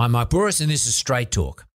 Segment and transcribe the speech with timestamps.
[0.00, 1.66] I'm Mark Bouris, and this is Straight Talk.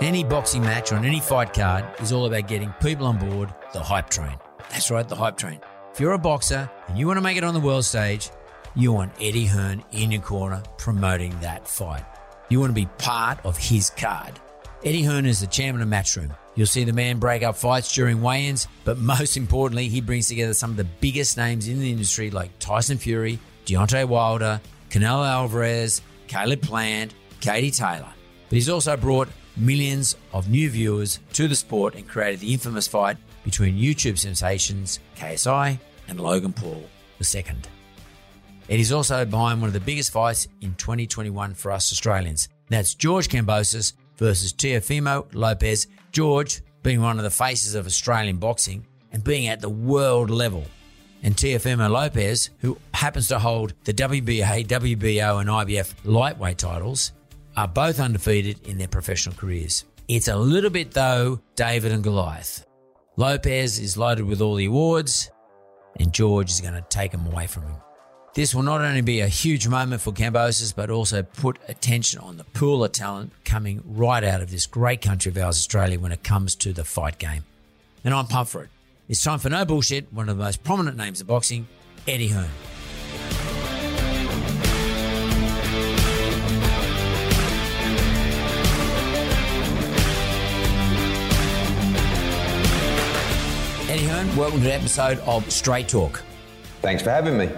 [0.00, 3.82] Any boxing match on any fight card is all about getting people on board the
[3.82, 4.38] hype train.
[4.70, 5.58] That's right, the hype train.
[5.92, 8.30] If you're a boxer and you want to make it on the world stage,
[8.76, 12.04] you want Eddie Hearn in your corner promoting that fight.
[12.48, 14.38] You want to be part of his card.
[14.84, 16.32] Eddie Hearn is the chairman of Matchroom.
[16.54, 20.28] You'll see the man break up fights during weigh ins, but most importantly, he brings
[20.28, 24.60] together some of the biggest names in the industry like Tyson Fury, Deontay Wilder,
[24.92, 28.12] Canelo Alvarez, Caleb Plant, Katie Taylor.
[28.50, 32.86] But he's also brought millions of new viewers to the sport and created the infamous
[32.86, 36.84] fight between YouTube sensations KSI and Logan Paul
[37.34, 37.44] II.
[38.68, 42.50] It is also behind one of the biggest fights in 2021 for us Australians.
[42.68, 45.86] That's George Kambosos versus Teofimo Lopez.
[46.12, 50.66] George being one of the faces of Australian boxing and being at the world level
[51.22, 57.12] and Teofimo Lopez, who happens to hold the WBA, WBO, and IBF lightweight titles,
[57.56, 59.84] are both undefeated in their professional careers.
[60.08, 62.66] It's a little bit, though, David and Goliath.
[63.16, 65.30] Lopez is loaded with all the awards,
[66.00, 67.76] and George is going to take them away from him.
[68.34, 72.38] This will not only be a huge moment for Kambosos, but also put attention on
[72.38, 76.12] the pool of talent coming right out of this great country of ours, Australia, when
[76.12, 77.44] it comes to the fight game.
[78.02, 78.70] And I'm pumped for it.
[79.12, 81.68] It's time for No Bullshit, one of the most prominent names of boxing,
[82.08, 82.48] Eddie Hearn.
[93.86, 96.22] Eddie Hearn, welcome to the episode of Straight Talk.
[96.80, 97.50] Thanks for having me.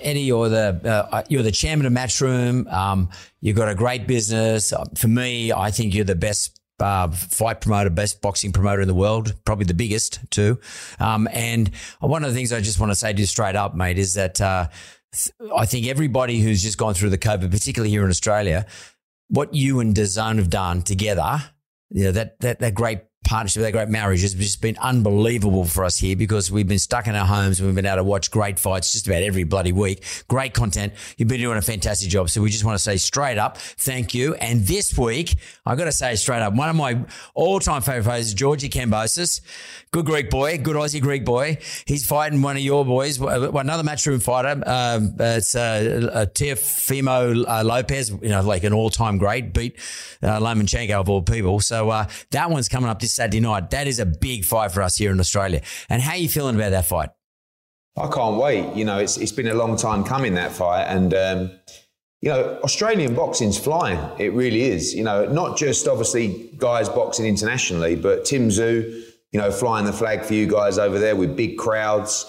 [0.00, 2.72] Eddie, you're the uh, you're the chairman of Matchroom.
[2.72, 3.10] Um,
[3.40, 4.72] you've got a great business.
[4.72, 8.88] Uh, for me, I think you're the best uh, fight promoter, best boxing promoter in
[8.88, 10.58] the world, probably the biggest too.
[10.98, 11.70] Um, and
[12.00, 14.14] one of the things I just want to say to you straight up, mate, is
[14.14, 14.68] that uh,
[15.56, 18.66] I think everybody who's just gone through the COVID, particularly here in Australia,
[19.28, 21.42] what you and DAZN have done together,
[21.90, 25.84] you know, that, that, that great partnership, that great marriage has just been unbelievable for
[25.84, 28.30] us here because we've been stuck in our homes and we've been able to watch
[28.30, 30.02] great fights just about every bloody week.
[30.28, 30.92] Great content.
[31.18, 32.30] You've been doing a fantastic job.
[32.30, 34.34] So we just want to say straight up, thank you.
[34.36, 35.36] And this week,
[35.66, 37.04] I've got to say straight up, one of my
[37.34, 39.40] all time favorite fighters Georgie Kambosos.
[39.96, 41.56] Good Greek boy, good Aussie Greek boy.
[41.86, 44.62] He's fighting one of your boys, another matchroom fighter.
[44.66, 49.78] Um, it's uh, uh, Teofimo uh, Lopez, you know, like an all time great, beat
[50.22, 51.60] uh, Lomachenko of all people.
[51.60, 53.70] So uh, that one's coming up this Saturday night.
[53.70, 55.62] That is a big fight for us here in Australia.
[55.88, 57.08] And how are you feeling about that fight?
[57.96, 58.76] I can't wait.
[58.76, 61.50] You know, it's it's been a long time coming that fight, and um,
[62.20, 63.98] you know, Australian boxing's flying.
[64.18, 64.94] It really is.
[64.94, 69.92] You know, not just obviously guys boxing internationally, but Tim Tszyu, you know, flying the
[69.92, 72.24] flag for you guys over there with big crowds.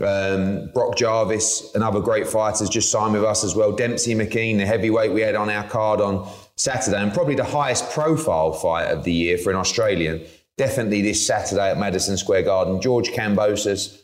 [0.00, 3.72] Um, Brock Jarvis, another great fighter, just signed with us as well.
[3.72, 7.90] Dempsey McKean, the heavyweight we had on our card on Saturday, and probably the highest
[7.90, 10.24] profile fight of the year for an Australian.
[10.58, 12.80] Definitely this Saturday at Madison Square Garden.
[12.80, 14.00] George Kambosos,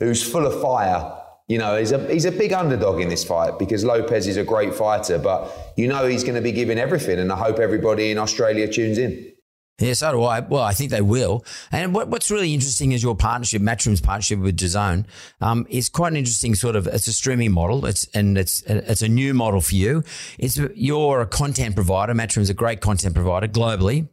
[0.00, 1.14] who's full of fire.
[1.48, 4.44] You know, he's a, he's a big underdog in this fight because Lopez is a
[4.44, 8.10] great fighter, but you know he's going to be giving everything, and I hope everybody
[8.10, 9.32] in Australia tunes in.
[9.80, 10.40] Yeah, so do I.
[10.40, 11.44] Well, I think they will.
[11.70, 15.04] And what, what's really interesting is your partnership, Matchroom's partnership with DAZN.
[15.40, 16.88] Um, it's quite an interesting sort of.
[16.88, 17.86] It's a streaming model.
[17.86, 20.02] It's and it's it's a new model for you.
[20.36, 22.12] It's you're a content provider.
[22.12, 24.08] Matchroom's a great content provider globally,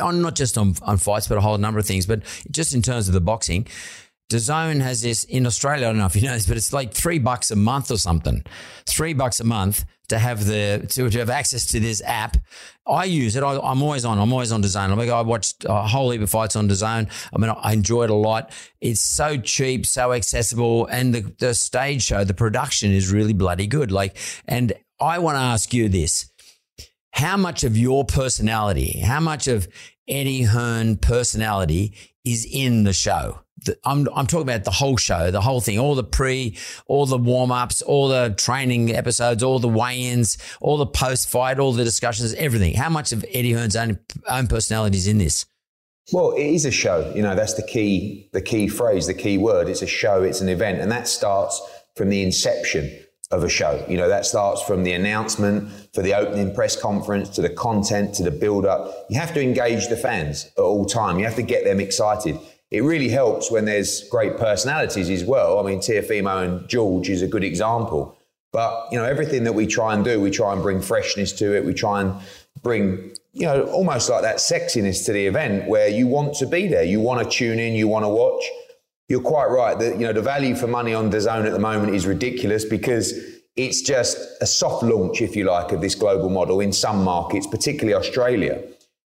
[0.00, 2.06] on not just on on fights, but a whole number of things.
[2.06, 3.66] But just in terms of the boxing,
[4.30, 5.86] DAZN has this in Australia.
[5.86, 7.96] I don't know if you know this, but it's like three bucks a month or
[7.96, 8.44] something.
[8.86, 12.36] Three bucks a month to have the to, to have access to this app.
[12.86, 13.42] I use it.
[13.42, 14.18] I, am always on.
[14.18, 15.10] I'm always on DAZN.
[15.10, 17.10] I watched a whole heap of fights on DAZN.
[17.32, 18.52] I mean, I enjoy it a lot.
[18.80, 23.66] It's so cheap, so accessible, and the the stage show, the production is really bloody
[23.66, 23.92] good.
[23.92, 24.16] Like,
[24.46, 26.30] and I want to ask you this:
[27.12, 29.68] How much of your personality, how much of
[30.08, 31.94] Eddie Hearn personality
[32.24, 33.40] is in the show?
[33.84, 36.56] I'm, I'm talking about the whole show, the whole thing, all the pre,
[36.86, 41.28] all the warm ups, all the training episodes, all the weigh ins, all the post
[41.28, 42.74] fight, all the discussions, everything.
[42.74, 45.46] How much of Eddie Hearn's own, own personality is in this?
[46.12, 47.12] Well, it is a show.
[47.14, 49.68] You know, that's the key, the key phrase, the key word.
[49.68, 50.80] It's a show, it's an event.
[50.80, 51.60] And that starts
[51.96, 52.90] from the inception
[53.30, 53.84] of a show.
[53.88, 58.14] You know, that starts from the announcement for the opening press conference to the content
[58.14, 59.06] to the build up.
[59.10, 61.18] You have to engage the fans at all time.
[61.18, 62.38] You have to get them excited
[62.70, 65.58] it really helps when there's great personalities as well.
[65.58, 68.18] I mean, Teofimo and George is a good example.
[68.52, 71.56] But, you know, everything that we try and do, we try and bring freshness to
[71.56, 71.64] it.
[71.64, 72.14] We try and
[72.62, 76.66] bring, you know, almost like that sexiness to the event where you want to be
[76.66, 76.82] there.
[76.82, 78.42] You want to tune in, you want to watch.
[79.08, 81.94] You're quite right that, you know, the value for money on DAZN at the moment
[81.94, 83.14] is ridiculous because
[83.56, 87.46] it's just a soft launch, if you like, of this global model in some markets,
[87.46, 88.62] particularly Australia.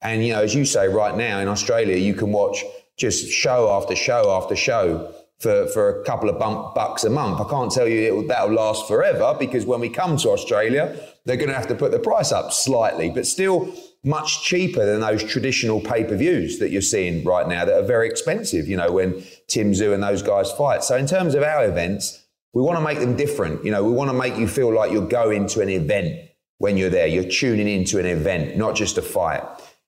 [0.02, 2.62] And, you know, as you say, right now in Australia, you can watch
[2.96, 7.40] just show after show after show for, for a couple of bump, bucks a month.
[7.40, 11.48] I can't tell you that'll last forever because when we come to Australia, they're going
[11.48, 13.74] to have to put the price up slightly, but still
[14.04, 17.86] much cheaper than those traditional pay per views that you're seeing right now that are
[17.86, 20.84] very expensive, you know, when Tim Tszyu and those guys fight.
[20.84, 23.64] So, in terms of our events, we want to make them different.
[23.64, 26.76] You know, we want to make you feel like you're going to an event when
[26.76, 27.06] you're there.
[27.06, 29.42] You're tuning into an event, not just a fight.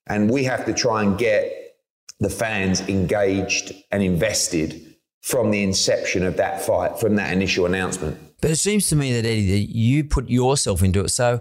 [0.06, 1.65] And we have to try and get
[2.20, 8.18] the fans engaged and invested from the inception of that fight, from that initial announcement.
[8.40, 11.08] But it seems to me that Eddie, that you put yourself into it.
[11.08, 11.40] So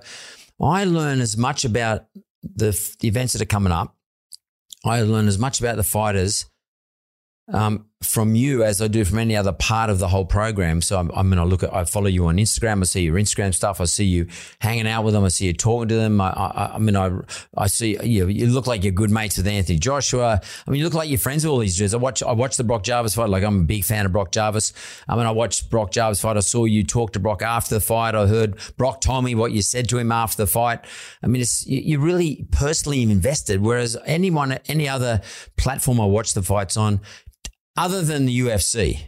[0.61, 2.05] I learn as much about
[2.41, 3.95] the, the events that are coming up.
[4.83, 6.45] I learn as much about the fighters
[7.51, 10.81] um, from you as I do from any other part of the whole program.
[10.81, 12.81] So I'm, I'm going to look at, I follow you on Instagram.
[12.81, 13.79] I see your Instagram stuff.
[13.81, 14.27] I see you
[14.59, 15.23] hanging out with them.
[15.23, 16.19] I see you talking to them.
[16.21, 17.11] I, I, I mean, I,
[17.57, 20.41] I see you, you look like you're good mates with Anthony Joshua.
[20.67, 21.93] I mean, you look like you're friends with all these dudes.
[21.93, 23.29] I watch, I watch the Brock Jarvis fight.
[23.29, 24.73] Like I'm a big fan of Brock Jarvis.
[25.07, 26.37] I mean, I watched Brock Jarvis fight.
[26.37, 28.13] I saw you talk to Brock after the fight.
[28.13, 30.81] I heard Brock told me what you said to him after the fight.
[31.23, 33.61] I mean, it's, you, you really personally invested.
[33.61, 35.21] Whereas anyone, any other
[35.57, 36.99] platform I watch the fights on,
[37.77, 38.99] other than the UFC,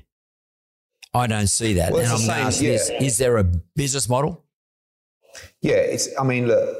[1.14, 1.92] I don't see that.
[1.92, 2.74] Well, and I'm same, asking, yeah.
[2.74, 4.44] is, is there a business model?
[5.62, 6.10] Yeah, it's.
[6.20, 6.78] I mean, look.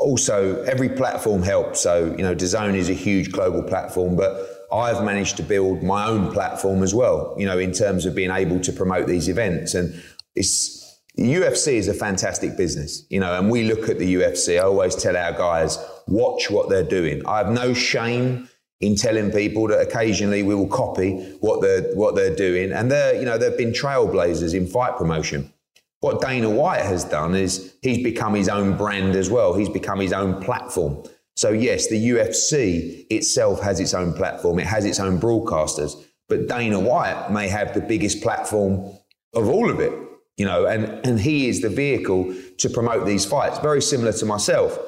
[0.00, 1.80] Also, every platform helps.
[1.80, 6.06] So, you know, DAZN is a huge global platform, but I've managed to build my
[6.06, 7.34] own platform as well.
[7.38, 10.02] You know, in terms of being able to promote these events, and
[10.34, 13.06] it's UFC is a fantastic business.
[13.08, 14.56] You know, and we look at the UFC.
[14.56, 17.24] I always tell our guys, watch what they're doing.
[17.26, 18.48] I have no shame
[18.80, 23.14] in telling people that occasionally we will copy what they're what they're doing, and they're
[23.14, 25.52] you know they've been trailblazers in fight promotion.
[26.00, 29.54] What Dana White has done is he's become his own brand as well.
[29.54, 31.02] He's become his own platform.
[31.36, 34.58] So yes, the UFC itself has its own platform.
[34.58, 35.94] It has its own broadcasters,
[36.28, 38.92] but Dana White may have the biggest platform
[39.34, 39.92] of all of it.
[40.36, 43.58] You know, and and he is the vehicle to promote these fights.
[43.60, 44.78] Very similar to myself.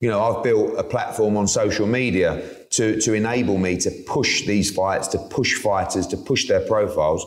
[0.00, 4.46] You know, I've built a platform on social media to, to enable me to push
[4.46, 7.26] these fights, to push fighters, to push their profiles.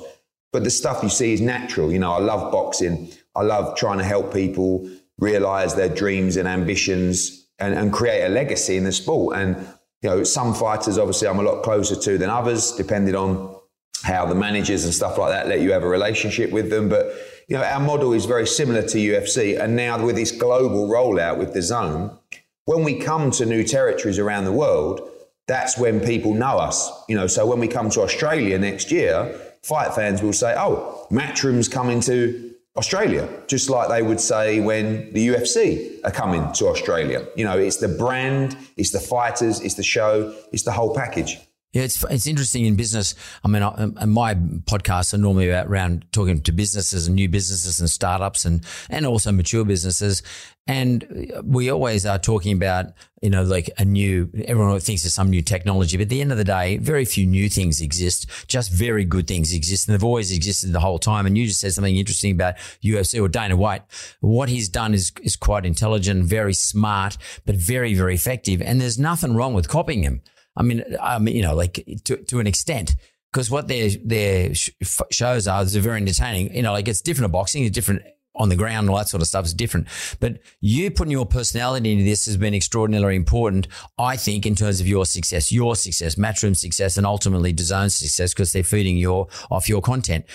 [0.53, 1.91] But the stuff you see is natural.
[1.91, 3.09] You know, I love boxing.
[3.35, 8.29] I love trying to help people realize their dreams and ambitions and, and create a
[8.29, 9.37] legacy in the sport.
[9.37, 9.55] And,
[10.01, 13.55] you know, some fighters, obviously, I'm a lot closer to than others, depending on
[14.03, 16.89] how the managers and stuff like that let you have a relationship with them.
[16.89, 17.13] But,
[17.47, 19.59] you know, our model is very similar to UFC.
[19.59, 22.17] And now with this global rollout with DAZN,
[22.65, 25.10] when we come to new territories around the world,
[25.47, 26.89] that's when people know us.
[27.07, 31.07] You know, so when we come to Australia next year, fight fans will say, "Oh,
[31.11, 36.67] Matchroom's coming to Australia," just like they would say when the UFC are coming to
[36.67, 37.25] Australia.
[37.35, 41.39] You know, it's the brand, it's the fighters, it's the show, it's the whole package.
[41.73, 43.15] Yeah, it's it's interesting in business.
[43.45, 47.79] I mean, I, my podcasts are normally about around talking to businesses and new businesses
[47.79, 50.21] and startups and and also mature businesses.
[50.67, 52.87] And we always are talking about
[53.21, 54.29] you know like a new.
[54.45, 57.25] Everyone thinks there's some new technology, but at the end of the day, very few
[57.25, 58.29] new things exist.
[58.47, 61.25] Just very good things exist, and they've always existed the whole time.
[61.25, 63.83] And you just said something interesting about UFC or Dana White.
[64.19, 68.61] What he's done is is quite intelligent, very smart, but very very effective.
[68.61, 70.21] And there's nothing wrong with copying him.
[70.55, 72.95] I mean, I mean, you know, like to, to an extent.
[73.31, 74.71] because what their their sh-
[75.11, 76.53] shows are is very entertaining.
[76.55, 78.03] You know, like it's different at boxing, it's different
[78.35, 79.87] on the ground, all that sort of stuff is different.
[80.19, 83.67] But you putting your personality into this has been extraordinarily important,
[83.97, 88.33] I think, in terms of your success, your success, Matchroom success, and ultimately DAZN's success
[88.33, 90.25] because they're feeding your off your content.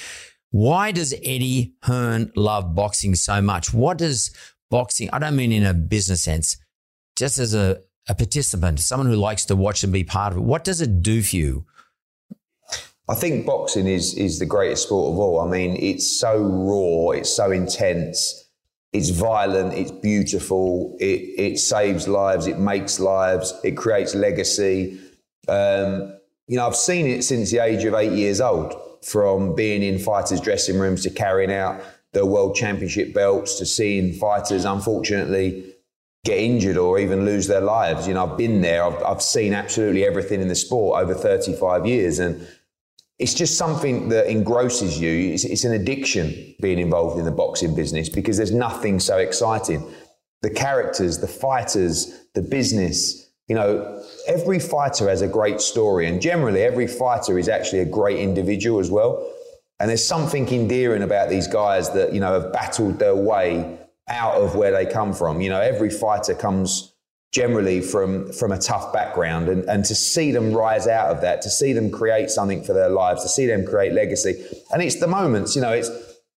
[0.51, 3.73] Why does Eddie Hearn love boxing so much?
[3.75, 4.31] What does
[4.71, 5.11] boxing?
[5.13, 6.59] I don't mean in a business sense,
[7.17, 10.43] just as a a participant, someone who likes to watch and be part of it.
[10.43, 11.67] What does it do for you?
[13.09, 15.41] I think boxing is is the greatest sport of all.
[15.41, 18.49] I mean, it's so raw, it's so intense,
[18.93, 24.99] it's violent, it's beautiful, it it saves lives, it makes lives, it creates legacy.
[25.47, 29.83] Um, you know, I've seen it since the age of eight years old, from being
[29.85, 31.81] in fighters' dressing rooms to carrying out
[32.13, 35.66] the world championship belts to seeing fighters, unfortunately,
[36.27, 38.07] get injured or even lose their lives.
[38.07, 38.85] You know, I've been there.
[38.85, 42.47] I've, I've seen absolutely everything in the sport over 35 years, and
[43.19, 45.33] it's just something that engrosses you.
[45.33, 49.89] It's, it's, an addiction being involved in the boxing business because there's nothing so exciting.
[50.43, 53.23] The characters, the fighters, the business.
[53.49, 57.87] You know, every fighter has a great story, and generally, every fighter is actually a
[57.87, 59.33] great individual as well.
[59.79, 64.35] And there's something endearing about these guys that you know have battled their way out
[64.35, 65.41] of where they come from.
[65.41, 66.93] You know, every fighter comes
[67.33, 71.43] generally from from a tough background and, and to see them rise out of that
[71.43, 74.43] to see them create something for their lives to see them create legacy.
[74.73, 75.91] And it's the moments you know it's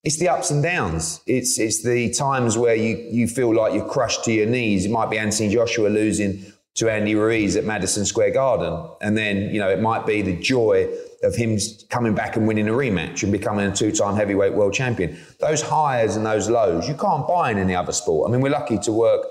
[0.03, 1.21] it's the ups and downs.
[1.25, 4.85] It's it's the times where you you feel like you're crushed to your knees.
[4.85, 6.43] It might be Anthony Joshua losing
[6.75, 10.35] to Andy Ruiz at Madison Square Garden and then you know it might be the
[10.35, 10.89] joy
[11.23, 11.57] of him
[11.89, 16.15] coming back and winning a rematch and becoming a two-time heavyweight world champion those highs
[16.15, 18.91] and those lows you can't buy in any other sport i mean we're lucky to
[18.91, 19.25] work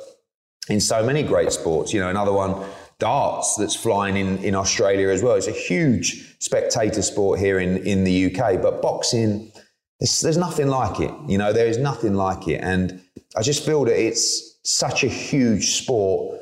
[0.68, 1.92] in so many great sports.
[1.92, 2.64] You know, another one,
[2.98, 5.34] darts, that's flying in, in Australia as well.
[5.34, 9.52] It's a huge spectator sport here in, in the UK, but boxing,
[10.00, 11.12] there's nothing like it.
[11.26, 12.60] You know, there is nothing like it.
[12.62, 13.02] And
[13.36, 16.38] I just feel that it's such a huge sport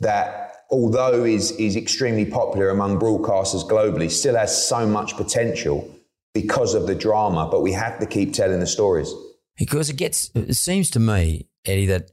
[0.00, 5.88] that although is, is extremely popular among broadcasters globally, still has so much potential
[6.34, 9.12] because of the drama, but we have to keep telling the stories.
[9.56, 12.12] Because it gets, it seems to me, Eddie, that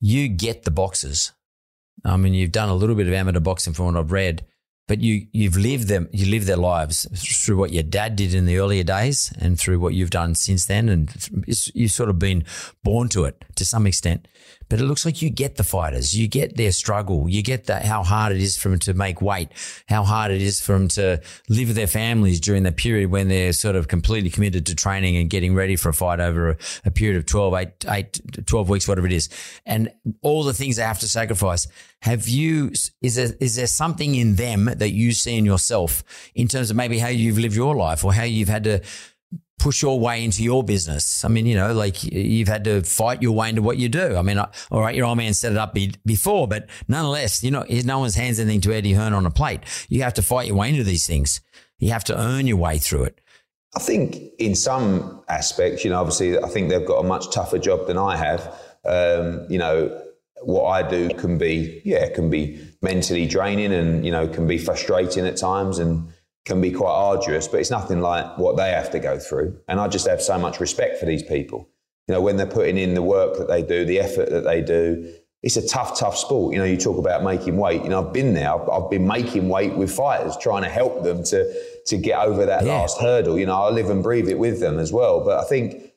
[0.00, 1.32] you get the boxes.
[2.04, 4.44] I mean, you've done a little bit of amateur boxing from what I've read,
[4.88, 7.06] but you you've lived them you live their lives
[7.44, 10.66] through what your dad did in the earlier days and through what you've done since
[10.66, 11.10] then, and
[11.74, 12.44] you've sort of been
[12.84, 14.28] born to it to some extent.
[14.68, 17.84] But it looks like you get the fighters, you get their struggle, you get that
[17.84, 19.48] how hard it is for them to make weight,
[19.88, 23.28] how hard it is for them to live with their families during the period when
[23.28, 26.56] they're sort of completely committed to training and getting ready for a fight over a,
[26.84, 29.28] a period of 12, 8, 8, 12 weeks, whatever it is.
[29.64, 29.90] And
[30.22, 31.68] all the things they have to sacrifice.
[32.02, 36.04] Have you, is there, is there something in them that you see in yourself
[36.34, 38.80] in terms of maybe how you've lived your life or how you've had to
[39.58, 41.24] push your way into your business.
[41.24, 44.16] I mean, you know, like you've had to fight your way into what you do.
[44.16, 47.50] I mean, all right, your old man set it up be, before, but nonetheless, you
[47.50, 49.60] know, no one's hands anything to Eddie Hearn on a plate.
[49.88, 51.40] You have to fight your way into these things.
[51.78, 53.20] You have to earn your way through it.
[53.74, 57.58] I think in some aspects, you know, obviously, I think they've got a much tougher
[57.58, 58.54] job than I have.
[58.84, 60.02] Um, you know,
[60.42, 64.58] what I do can be, yeah, can be mentally draining and, you know, can be
[64.58, 65.78] frustrating at times.
[65.78, 66.12] And,
[66.46, 69.58] can be quite arduous, but it's nothing like what they have to go through.
[69.68, 71.68] And I just have so much respect for these people.
[72.06, 74.62] You know, when they're putting in the work that they do, the effort that they
[74.62, 75.12] do,
[75.42, 76.54] it's a tough, tough sport.
[76.54, 77.82] You know, you talk about making weight.
[77.82, 78.54] You know, I've been there.
[78.54, 81.52] I've, I've been making weight with fighters, trying to help them to
[81.86, 82.72] to get over that yeah.
[82.72, 83.38] last hurdle.
[83.38, 85.24] You know, I live and breathe it with them as well.
[85.24, 85.92] But I think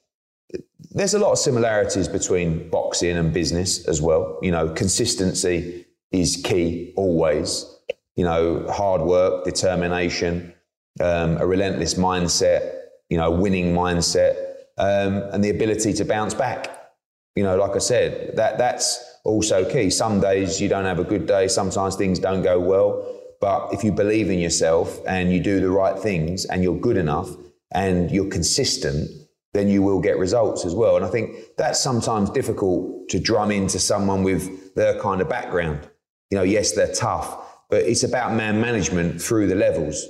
[0.91, 4.39] there's a lot of similarities between boxing and business as well.
[4.41, 7.78] You know, consistency is key always
[8.19, 10.53] you know, hard work, determination,
[10.99, 14.35] um, a relentless mindset, you know, winning mindset,
[14.77, 16.91] um, and the ability to bounce back.
[17.37, 19.89] You know, like I said, that that's also key.
[19.89, 21.47] Some days you don't have a good day.
[21.47, 22.91] Sometimes things don't go well.
[23.39, 26.97] But if you believe in yourself and you do the right things and you're good
[26.97, 27.29] enough
[27.71, 29.09] and you're consistent,
[29.53, 30.97] then you will get results as well.
[30.97, 35.87] And I think that's sometimes difficult to drum into someone with their kind of background.
[36.29, 40.05] You know, yes, they're tough, but it's about man management through the levels.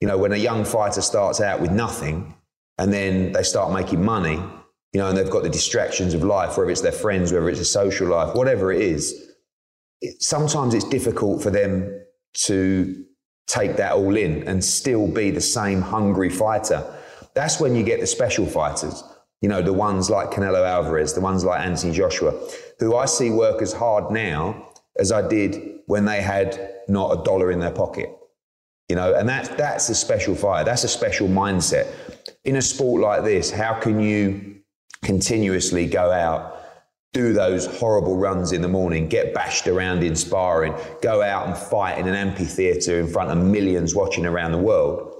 [0.00, 2.34] You know, when a young fighter starts out with nothing
[2.78, 4.40] and then they start making money,
[4.92, 7.60] you know, and they've got the distractions of life, whether it's their friends, whether it's
[7.60, 9.30] a social life, whatever it is,
[10.00, 12.02] it, sometimes it's difficult for them
[12.32, 13.04] to
[13.46, 16.84] take that all in and still be the same hungry fighter.
[17.34, 19.02] That's when you get the special fighters,
[19.40, 22.32] you know, the ones like Canelo Alvarez, the ones like Anthony Joshua,
[22.78, 27.24] who I see work as hard now as I did when they had not a
[27.24, 28.10] dollar in their pocket.
[28.88, 30.64] You know, and that's that's a special fire.
[30.64, 31.94] That's a special mindset.
[32.44, 34.56] In a sport like this, how can you
[35.04, 36.60] continuously go out,
[37.12, 41.56] do those horrible runs in the morning, get bashed around in sparring, go out and
[41.56, 45.14] fight in an amphitheatre in front of millions watching around the world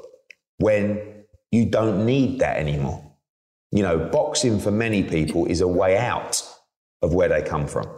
[0.58, 3.04] when you don't need that anymore?
[3.72, 6.42] You know, boxing for many people is a way out
[7.02, 7.88] of where they come from,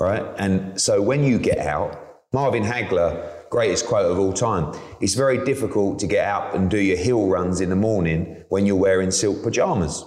[0.00, 0.24] right?
[0.38, 5.42] And so when you get out, Marvin Hagler, greatest quote of all time, it's very
[5.44, 9.10] difficult to get out and do your hill runs in the morning when you're wearing
[9.10, 10.04] silk pajamas,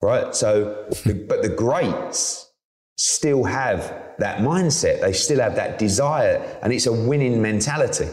[0.00, 0.34] right?
[0.34, 0.88] So,
[1.28, 2.52] but the greats
[2.96, 5.00] still have that mindset.
[5.00, 8.08] They still have that desire, and it's a winning mentality.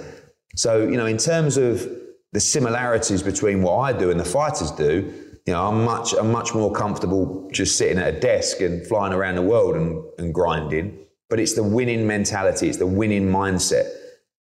[0.55, 1.87] So, you know, in terms of
[2.33, 5.13] the similarities between what I do and the fighters do,
[5.45, 9.13] you know, I'm much, I'm much more comfortable just sitting at a desk and flying
[9.13, 11.06] around the world and, and grinding.
[11.29, 13.89] But it's the winning mentality, it's the winning mindset,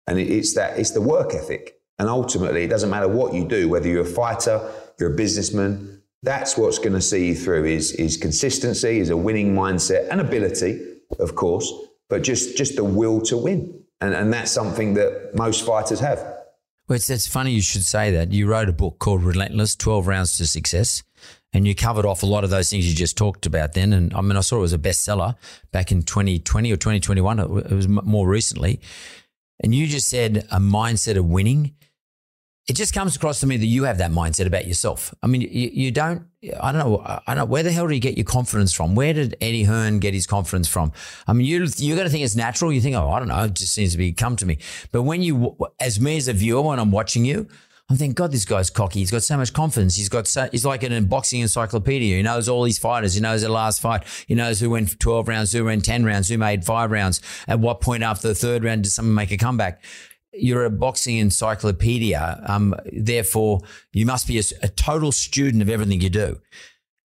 [0.06, 1.78] and it's that, it's the work ethic.
[1.98, 4.60] And ultimately, it doesn't matter what you do, whether you're a fighter,
[4.98, 6.02] you're a businessman.
[6.22, 10.20] That's what's going to see you through is, is consistency, is a winning mindset and
[10.20, 11.72] ability, of course,
[12.08, 13.82] but just, just the will to win.
[14.00, 16.18] And, and that's something that most fighters have.
[16.88, 18.32] Well, it's, it's funny you should say that.
[18.32, 21.02] You wrote a book called Relentless 12 Rounds to Success,
[21.54, 23.92] and you covered off a lot of those things you just talked about then.
[23.92, 25.36] And I mean, I saw it was a bestseller
[25.72, 27.38] back in 2020 or 2021.
[27.38, 28.80] It was more recently.
[29.60, 31.74] And you just said a mindset of winning
[32.66, 35.14] it just comes across to me that you have that mindset about yourself.
[35.22, 36.26] I mean, you, you, don't,
[36.58, 38.94] I don't know, I don't know, where the hell do you get your confidence from?
[38.94, 40.90] Where did Eddie Hearn get his confidence from?
[41.26, 42.72] I mean, you, you're going to think it's natural.
[42.72, 44.58] You think, oh, I don't know, it just seems to be come to me.
[44.92, 47.48] But when you, as me as a viewer, when I'm watching you,
[47.90, 49.00] I'm thinking, God, this guy's cocky.
[49.00, 49.96] He's got so much confidence.
[49.96, 52.16] He's got so, he's like an boxing encyclopedia.
[52.16, 53.14] He knows all his fighters.
[53.14, 54.04] He knows the last fight.
[54.26, 57.20] He knows who went 12 rounds, who went 10 rounds, who made five rounds.
[57.46, 59.82] At what point after the third round did someone make a comeback?
[60.36, 62.42] you're a boxing encyclopedia.
[62.46, 63.60] Um, therefore,
[63.92, 66.40] you must be a, a, total student of everything you do.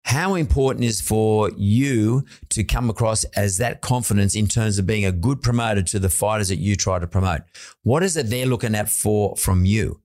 [0.05, 5.05] How important is for you to come across as that confidence in terms of being
[5.05, 7.43] a good promoter to the fighters that you try to promote?
[7.83, 10.01] What is it they're looking at for from you?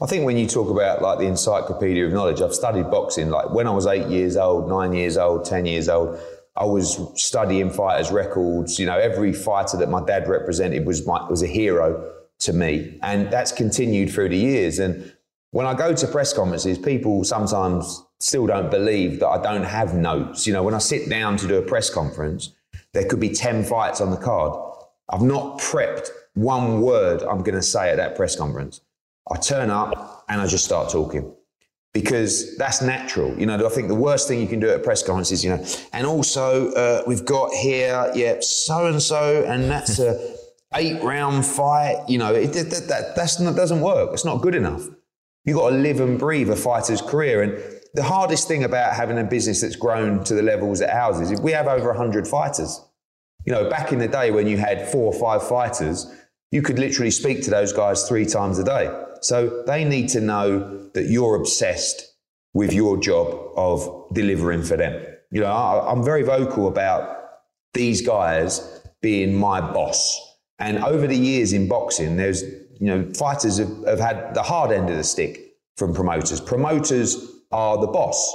[0.00, 3.50] I think when you talk about like the encyclopedia of knowledge, I've studied boxing like
[3.50, 6.18] when I was eight years old, nine years old, ten years old.
[6.56, 8.78] I was studying fighters' records.
[8.78, 12.98] You know, every fighter that my dad represented was my, was a hero to me,
[13.02, 14.78] and that's continued through the years.
[14.78, 15.12] And
[15.50, 19.94] when I go to press conferences, people sometimes still don't believe that I don't have
[19.94, 20.46] notes.
[20.46, 22.52] You know, when I sit down to do a press conference,
[22.92, 24.52] there could be ten fights on the card.
[25.08, 28.80] I've not prepped one word I'm going to say at that press conference.
[29.30, 31.34] I turn up and I just start talking
[31.92, 33.38] because that's natural.
[33.38, 35.64] You know, I think the worst thing you can do at press conferences, you know,
[35.92, 40.36] and also uh, we've got here, yeah, so and so, and that's a
[40.74, 42.04] eight round fight.
[42.08, 44.10] You know, it, that, that that's doesn't work.
[44.12, 44.86] It's not good enough.
[45.44, 47.42] You've got to live and breathe a fighter's career.
[47.42, 51.20] And the hardest thing about having a business that's grown to the levels that ours
[51.20, 52.80] is, we have over 100 fighters.
[53.44, 56.10] You know, back in the day when you had four or five fighters,
[56.50, 58.90] you could literally speak to those guys three times a day.
[59.24, 62.14] So they need to know that you're obsessed
[62.52, 65.02] with your job of delivering for them.
[65.30, 67.30] You know, I, I'm very vocal about
[67.72, 70.20] these guys being my boss.
[70.58, 74.70] And over the years in boxing, there's, you know, fighters have, have had the hard
[74.70, 76.40] end of the stick from promoters.
[76.40, 77.16] Promoters
[77.50, 78.32] are the boss,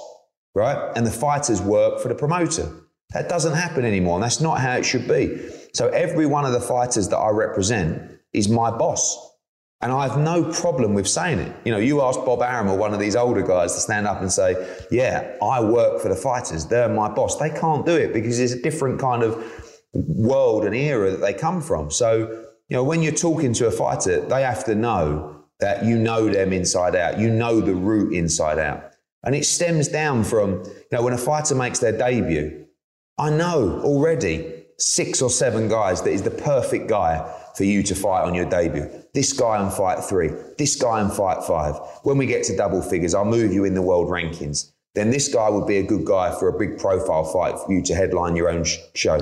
[0.56, 0.92] right?
[0.96, 2.68] And the fighters work for the promoter.
[3.12, 5.50] That doesn't happen anymore, and that's not how it should be.
[5.74, 9.29] So every one of the fighters that I represent is my boss.
[9.82, 11.56] And I have no problem with saying it.
[11.64, 14.22] You know, you ask Bob Arum or one of these older guys to stand up
[14.22, 14.56] and say,
[14.92, 16.66] Yeah, I work for the fighters.
[16.66, 17.38] They're my boss.
[17.38, 19.42] They can't do it because it's a different kind of
[19.94, 21.92] world and era that they come from.
[21.92, 22.28] So,
[22.68, 26.30] you know, when you're talking to a fighter, they have to know that you know
[26.30, 27.18] them inside out.
[27.18, 28.84] You know the route inside out.
[29.24, 32.66] And it stems down from, you know, when a fighter makes their debut,
[33.18, 37.96] I know already six or seven guys that is the perfect guy for you to
[37.96, 38.90] fight on your debut.
[39.14, 41.76] This guy on fight three, this guy on fight five.
[42.04, 44.72] When we get to double figures, I'll move you in the world rankings.
[44.96, 47.82] Then this guy would be a good guy for a big profile fight for you
[47.84, 49.18] to headline your own sh- show.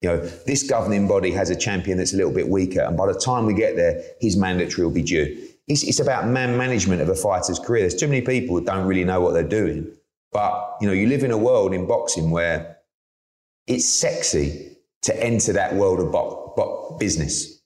[0.00, 3.06] You know, this governing body has a champion that's a little bit weaker, and by
[3.06, 5.48] the time we get there, his mandatory will be due.
[5.68, 7.82] It's, it's about man management of a fighter's career.
[7.82, 9.92] There's too many people who don't really know what they're doing.
[10.32, 12.78] But, you know, you live in a world in boxing where
[13.68, 17.61] it's sexy to enter that world of bo- bo- business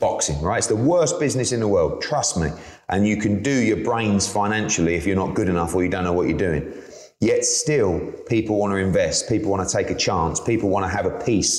[0.00, 0.58] boxing, right?
[0.58, 2.50] It's the worst business in the world, trust me.
[2.88, 6.04] And you can do your brains financially if you're not good enough or you don't
[6.04, 6.72] know what you're doing.
[7.20, 10.88] Yet still, people want to invest, people want to take a chance, people want to
[10.88, 11.58] have a piece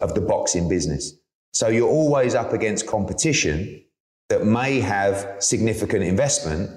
[0.00, 1.14] of the boxing business.
[1.52, 3.82] So you're always up against competition
[4.28, 6.70] that may have significant investment,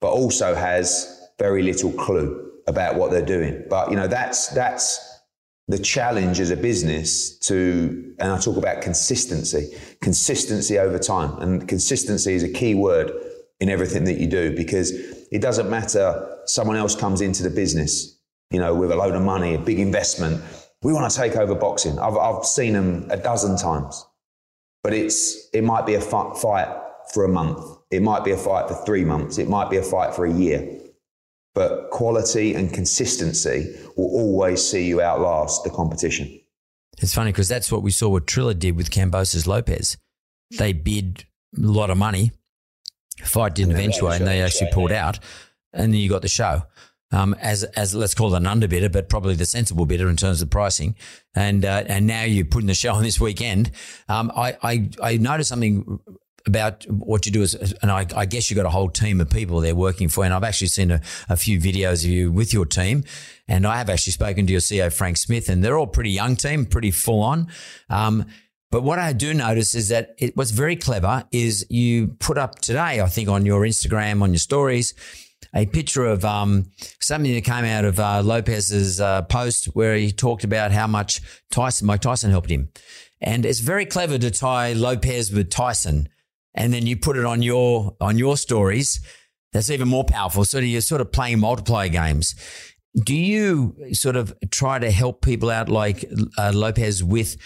[0.00, 3.64] but also has very little clue about what they're doing.
[3.70, 5.16] But you know, that's that's
[5.68, 11.38] the challenge as a business to, and I talk about consistency, consistency over time.
[11.40, 13.10] And consistency is a key word
[13.58, 18.16] in everything that you do because it doesn't matter someone else comes into the business,
[18.50, 20.42] you know, with a load of money, a big investment.
[20.86, 21.98] We want to take over boxing.
[21.98, 24.06] I've, I've seen them a dozen times,
[24.82, 26.68] but it's, it might be a fight
[27.12, 27.60] for a month.
[27.90, 29.38] It might be a fight for three months.
[29.38, 30.80] It might be a fight for a year
[31.56, 36.38] but quality and consistency will always see you outlast the competition.
[36.98, 39.96] It's funny because that's what we saw what Triller did with Kambosos Lopez.
[40.58, 41.24] They bid
[41.56, 42.32] a lot of money,
[43.22, 45.18] fight didn't eventuate, and they actually pulled out,
[45.72, 46.62] and then you got the show.
[47.12, 50.42] Um, as as let's call it an underbidder, but probably the sensible bidder in terms
[50.42, 50.96] of pricing,
[51.36, 53.70] and uh, and now you're putting the show on this weekend.
[54.08, 56.00] Um, I, I I noticed something
[56.46, 59.28] about what you do is, and I, I, guess you've got a whole team of
[59.28, 60.26] people there working for you.
[60.26, 63.04] And I've actually seen a, a, few videos of you with your team.
[63.48, 66.36] And I have actually spoken to your CEO, Frank Smith, and they're all pretty young
[66.36, 67.48] team, pretty full on.
[67.90, 68.26] Um,
[68.70, 72.60] but what I do notice is that it, what's very clever is you put up
[72.60, 74.94] today, I think, on your Instagram, on your stories,
[75.54, 80.12] a picture of um, something that came out of uh, Lopez's uh, post where he
[80.12, 82.70] talked about how much Tyson, Mike Tyson helped him.
[83.20, 86.08] And it's very clever to tie Lopez with Tyson
[86.56, 89.00] and then you put it on your on your stories,
[89.52, 90.44] that's even more powerful.
[90.44, 92.34] So you're sort of playing multiplayer games.
[92.94, 96.04] Do you sort of try to help people out like
[96.38, 97.36] uh, Lopez with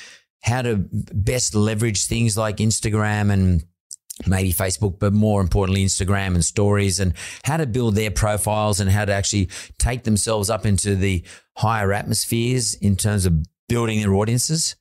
[0.42, 3.64] how to best leverage things like Instagram and
[4.26, 8.90] maybe Facebook, but more importantly, Instagram and stories and how to build their profiles and
[8.90, 11.22] how to actually take themselves up into the
[11.56, 14.76] higher atmospheres in terms of building their audiences?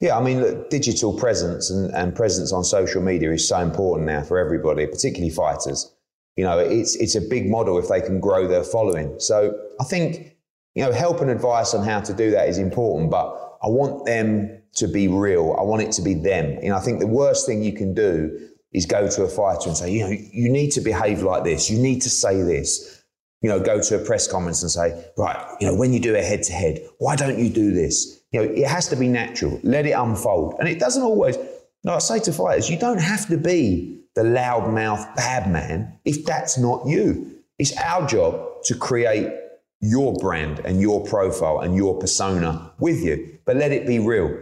[0.00, 4.06] Yeah, I mean, look, digital presence and, and presence on social media is so important
[4.06, 5.92] now for everybody, particularly fighters.
[6.36, 9.18] You know, it's it's a big model if they can grow their following.
[9.18, 10.36] So I think
[10.76, 14.04] you know, help and advice on how to do that is important, but I want
[14.04, 15.56] them to be real.
[15.58, 16.62] I want it to be them.
[16.62, 19.68] You know, I think the worst thing you can do is go to a fighter
[19.68, 21.70] and say, you know, you need to behave like this.
[21.70, 23.02] You need to say this.
[23.40, 26.14] You know, go to a press conference and say, right, you know, when you do
[26.14, 28.20] a head to head, why don't you do this?
[28.32, 29.58] You know, it has to be natural.
[29.62, 30.56] Let it unfold.
[30.58, 31.38] And it doesn't always,
[31.84, 36.26] like I say to fighters, you don't have to be the loudmouth bad man if
[36.26, 37.40] that's not you.
[37.58, 39.32] It's our job to create
[39.80, 44.38] your brand and your profile and your persona with you, but let it be real.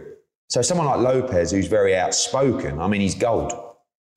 [0.49, 3.64] So someone like Lopez, who's very outspoken, I mean, he's gold.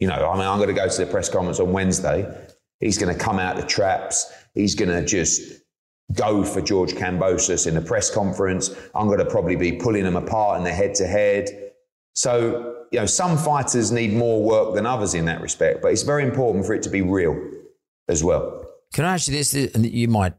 [0.00, 2.26] You know, I mean, I'm going to go to the press conference on Wednesday.
[2.80, 4.32] He's going to come out the traps.
[4.54, 5.60] He's going to just
[6.14, 8.74] go for George Kambosos in a press conference.
[8.94, 11.72] I'm going to probably be pulling them apart in the head to head.
[12.14, 16.02] So, you know, some fighters need more work than others in that respect, but it's
[16.02, 17.36] very important for it to be real
[18.08, 18.64] as well.
[18.94, 19.52] Can I ask you this?
[19.52, 20.34] And you might,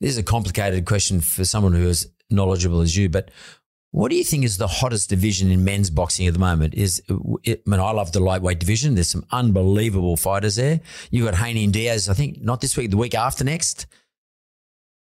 [0.00, 3.30] this is a complicated question for someone who is knowledgeable as you, but
[3.94, 6.74] what do you think is the hottest division in men's boxing at the moment?
[6.74, 7.00] Is
[7.44, 8.96] it, I mean, I love the lightweight division.
[8.96, 10.80] There's some unbelievable fighters there.
[11.12, 13.86] You've got Haney and Diaz, I think, not this week, the week after next.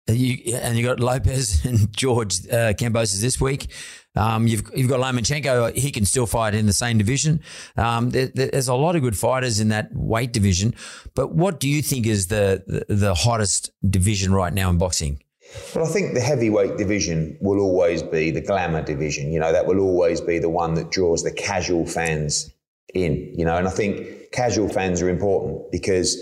[0.09, 3.71] You, and you've got Lopez and George uh, Kambosos this week.
[4.17, 5.77] Um, you've you've got Lomachenko.
[5.77, 7.43] He can still fight in the same division.
[7.77, 10.75] Um, there, there's a lot of good fighters in that weight division.
[11.15, 15.21] But what do you think is the, the, the hottest division right now in boxing?
[15.75, 19.33] Well, I think the heavyweight division will always be the glamour division.
[19.33, 22.53] You know, that will always be the one that draws the casual fans
[22.95, 23.33] in.
[23.37, 26.17] You know, and I think casual fans are important because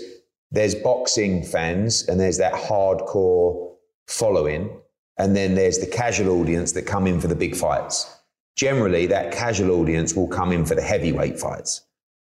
[0.51, 3.75] there's boxing fans and there's that hardcore
[4.07, 4.69] following.
[5.17, 8.11] and then there's the casual audience that come in for the big fights.
[8.55, 11.81] Generally, that casual audience will come in for the heavyweight fights.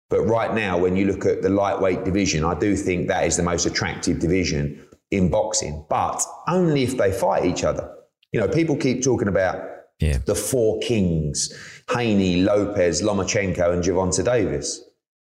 [0.09, 3.37] But right now, when you look at the lightweight division, I do think that is
[3.37, 7.93] the most attractive division in boxing, but only if they fight each other.
[8.31, 9.61] You know, people keep talking about
[9.99, 10.17] Yeah.
[10.25, 11.53] the four kings
[11.93, 14.81] Haney, Lopez, Lomachenko, and Gervonta Davis.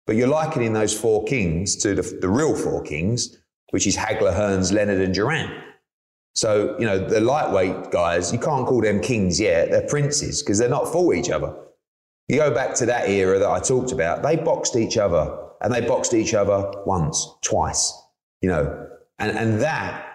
[0.06, 3.36] But you're likening those four kings to the, the real four kings,
[3.70, 5.50] which is Hagler, Hearns, Leonard, and Duran.
[6.34, 9.70] So, you know, the lightweight guys, you can't call them kings yet.
[9.70, 11.54] They're princes because they're not for each other.
[12.28, 15.72] You go back to that era that I talked about, they boxed each other and
[15.72, 17.92] they boxed each other once, twice,
[18.42, 18.88] you know,
[19.18, 20.06] and, and that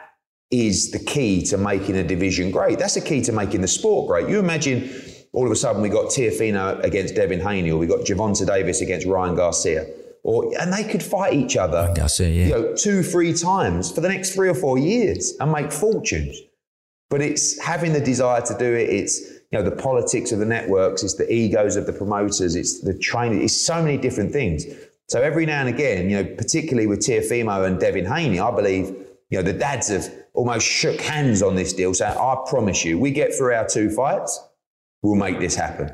[0.51, 2.77] is the key to making a division great.
[2.77, 4.27] That's the key to making the sport great.
[4.29, 4.91] You imagine
[5.33, 8.81] all of a sudden we got Teofimo against Devin Haney or we got Gervonta Davis
[8.81, 9.87] against Ryan Garcia.
[10.23, 12.45] Or, and they could fight each other Garcia, yeah.
[12.45, 16.37] you know, two, three times for the next three or four years and make fortunes.
[17.09, 18.89] But it's having the desire to do it.
[18.89, 19.19] It's
[19.51, 21.03] you know the politics of the networks.
[21.03, 22.55] It's the egos of the promoters.
[22.55, 23.43] It's the training.
[23.43, 24.65] It's so many different things.
[25.11, 28.95] So every now and again, you know, particularly with Teofimo and Devin Haney, I believe
[29.29, 32.97] you know the dads have almost shook hands on this deal, So "I promise you,
[32.97, 34.41] we get through our two fights,
[35.03, 35.91] we'll make this happen."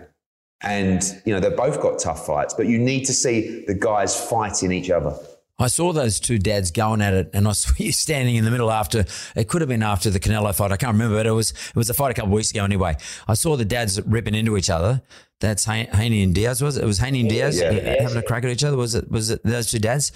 [0.62, 4.16] And you know they've both got tough fights, but you need to see the guys
[4.16, 5.18] fighting each other.
[5.60, 8.52] I saw those two dads going at it, and I saw you standing in the
[8.52, 9.06] middle after.
[9.36, 10.72] It could have been after the Canelo fight.
[10.72, 12.64] I can't remember, but it was it was a fight a couple of weeks ago
[12.64, 12.96] anyway.
[13.28, 15.02] I saw the dads ripping into each other.
[15.40, 16.84] That's Han- Haney and Diaz, was it?
[16.84, 17.68] It was Haney and Diaz Yeah.
[17.70, 18.78] uh, having a crack at each other.
[18.78, 19.10] Was it?
[19.12, 20.12] Was it those two dads?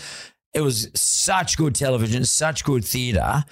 [0.53, 3.45] It was such good television, such good theatre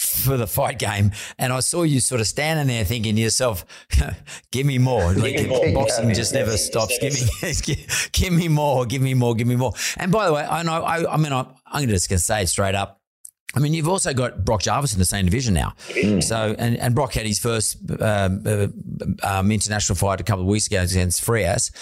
[0.00, 1.12] for the fight game.
[1.38, 3.64] And I saw you sort of standing there thinking to yourself,
[4.50, 5.12] give me more.
[5.12, 5.72] Like, me more.
[5.74, 6.98] boxing Yeah, just yeah, never yeah, stops.
[6.98, 9.72] Give me, give me more, give me more, give me more.
[9.98, 12.42] And by the way, I know, I, I mean, I'm, I'm just going to say
[12.42, 13.00] it straight up.
[13.54, 15.74] I mean, you've also got Brock Jarvis in the same division now.
[16.20, 18.68] So, and, and Brock had his first um, uh,
[19.24, 21.72] um, international fight a couple of weeks ago against Frias.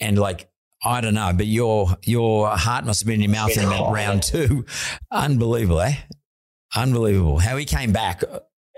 [0.00, 0.50] And like,
[0.84, 3.90] I don't know, but your your heart must have been in your mouth in that
[3.90, 4.66] round two.
[5.10, 5.94] Unbelievable, eh?
[6.74, 7.38] Unbelievable.
[7.38, 8.22] How he came back.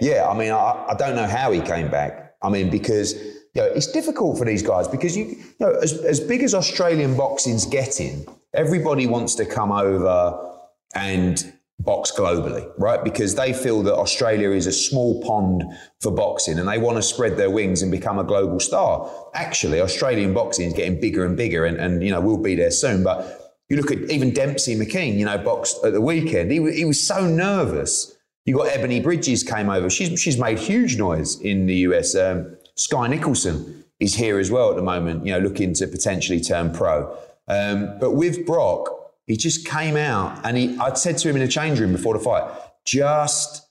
[0.01, 2.35] Yeah, I mean, I, I don't know how he came back.
[2.43, 5.95] I mean, because you know, it's difficult for these guys because you, you know, as,
[6.05, 10.61] as big as Australian boxing's getting, everybody wants to come over
[10.95, 13.03] and box globally, right?
[13.03, 15.63] Because they feel that Australia is a small pond
[16.01, 19.11] for boxing and they want to spread their wings and become a global star.
[19.35, 22.71] Actually, Australian boxing is getting bigger and bigger and, and you know, we'll be there
[22.71, 23.03] soon.
[23.03, 26.51] But you look at even Dempsey McKean, you know, boxed at the weekend.
[26.51, 28.17] He, he was so nervous.
[28.45, 29.91] You got Ebony Bridges came over.
[29.91, 32.15] She's, she's made huge noise in the US.
[32.15, 36.41] Um, Skye Nicolson is here as well at the moment, you know, looking to potentially
[36.41, 37.17] turn pro.
[37.49, 38.91] Um, but with Brock,
[39.27, 42.17] he just came out and he, I'd said to him in the change room before
[42.17, 42.49] the fight,
[42.85, 43.67] just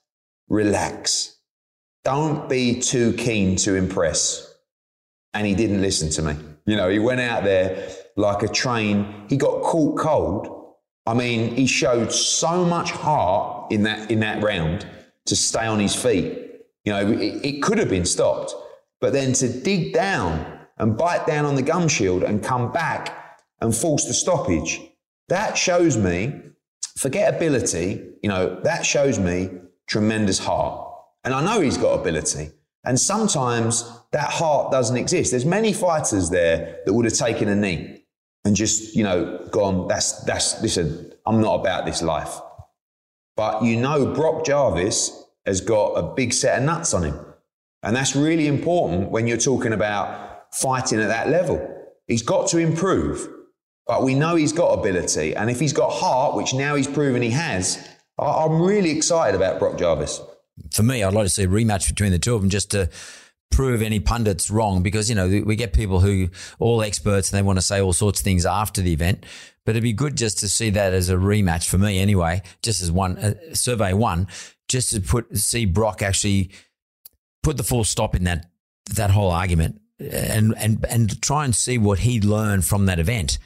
[0.49, 1.37] relax.
[2.03, 4.53] Don't be too keen to impress.
[5.33, 6.35] And he didn't listen to me.
[6.65, 9.25] You know, he went out there like a train.
[9.29, 10.73] He got caught cold.
[11.05, 14.87] I mean, he showed so much heart in that in that round
[15.25, 16.41] to stay on his feet.
[16.83, 18.53] You know, it, it could have been stopped,
[18.99, 23.37] but then to dig down and bite down on the gum shield and come back
[23.61, 24.81] and force the stoppage,
[25.29, 26.33] that shows me
[26.97, 28.03] forget ability.
[28.23, 29.51] You know, that shows me
[29.87, 30.89] tremendous heart,
[31.23, 32.49] and I know he's got ability.
[32.85, 35.31] And sometimes that heart doesn't exist.
[35.31, 38.03] There's many fighters there that would have taken a knee
[38.45, 42.39] and just, you know, gone, that's, that's, listen, I'm not about this life.
[43.35, 47.19] But you know, Brock Jarvis has got a big set of nuts on him.
[47.83, 51.71] And that's really important when you're talking about fighting at that level.
[52.07, 53.27] He's got to improve,
[53.85, 55.35] but we know he's got ability.
[55.35, 57.85] And if he's got heart, which now he's proven he has,
[58.17, 60.21] I'm really excited about Brock Jarvis.
[60.71, 62.89] For me, I'd like to see a rematch between the two of them just to
[63.51, 67.41] prove any pundits wrong because, you know, we get people who all experts and they
[67.41, 69.25] want to say all sorts of things after the event.
[69.65, 72.81] But it'd be good just to see that as a rematch for me anyway, just
[72.81, 74.27] as one uh, survey one,
[74.67, 76.51] just to put see Brock actually
[77.41, 78.47] put the full stop in that
[78.93, 83.39] that whole argument and and and try and see what he learned from that event.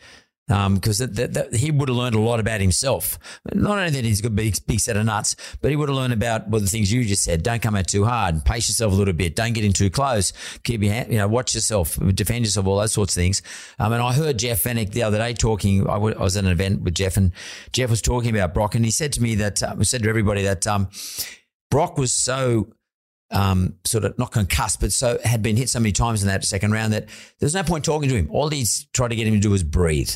[0.50, 3.20] Because that he would have learned a lot about himself.
[3.54, 6.14] Not only that he's a big, big set of nuts, but he would have learned
[6.14, 7.44] about well, the things you just said.
[7.44, 8.44] Don't come out too hard.
[8.46, 9.36] Pace yourself a little bit.
[9.36, 10.34] Don't get in too close.
[10.64, 13.44] Keep your hand, you know, watch yourself, defend yourself, all those sorts of things.
[13.78, 15.88] Um, and I heard Jeff Fenech the other day talking.
[15.88, 17.32] I was at an event with Jeff, and
[17.72, 20.44] Jeff was talking about Brock, and he said to me that uh, said to everybody
[20.44, 20.90] that um,
[21.70, 22.74] Brock was so
[23.32, 26.44] um, sort of not concussed, but so had been hit so many times in that
[26.44, 27.08] second round that
[27.40, 28.30] there's no point talking to him.
[28.32, 30.12] All he's tried to get him to do is breathe.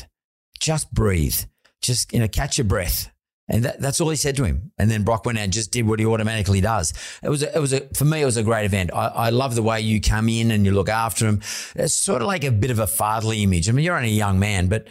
[0.60, 1.36] Just breathe.
[1.82, 3.10] Just, you know, catch your breath.
[3.46, 4.72] And that, that's all he said to him.
[4.78, 6.94] And then Brock went out and just did what he automatically does.
[7.22, 8.90] It was, a, it was a, for me, it was a great event.
[8.94, 11.42] I, I love the way you come in and you look after him.
[11.76, 13.68] It's sort of like a bit of a fatherly image.
[13.68, 14.88] I mean, you're only a young man, but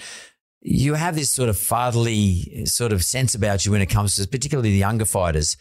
[0.62, 4.28] you have this sort of fatherly sort of sense about you when it comes to
[4.28, 5.58] particularly the younger fighters.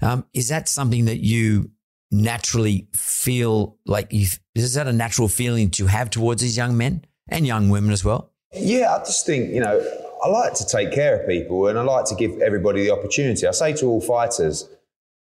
[0.00, 1.70] Um, is that something that you
[2.10, 7.04] naturally feel like you, is that a natural feeling to have towards these young men
[7.28, 8.31] and young women as well?
[8.54, 9.82] Yeah, I just think, you know,
[10.22, 13.46] I like to take care of people and I like to give everybody the opportunity.
[13.46, 14.68] I say to all fighters,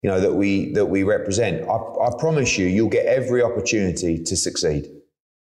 [0.01, 4.21] you know, that we that we represent, I, I promise you, you'll get every opportunity
[4.23, 4.89] to succeed.